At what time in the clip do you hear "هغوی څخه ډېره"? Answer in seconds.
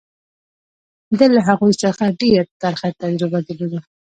1.49-2.45